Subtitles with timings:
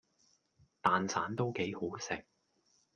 [0.81, 2.25] 蛋散都幾好食